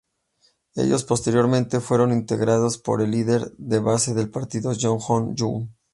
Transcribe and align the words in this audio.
Ellos 0.73 1.03
posteriormente 1.03 1.79
fueron 1.79 2.11
integrados 2.11 2.79
por 2.79 3.03
el 3.03 3.11
líder 3.11 3.51
de 3.59 3.77
base 3.77 4.15
del 4.15 4.31
partido, 4.31 4.71
Joo 4.73 4.95
Ho-young. 4.97 5.67